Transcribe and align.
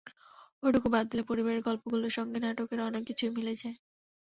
ওইটুকু 0.63 0.87
বাদ 0.93 1.05
দিলে 1.11 1.23
পরিবারের 1.29 1.65
গল্পগুলোর 1.67 2.15
সঙ্গে 2.17 2.37
নাটকের 2.39 2.79
অনেক 2.87 3.03
কিছুই 3.09 3.31
মিলে 3.37 3.53
যায়। 3.61 3.77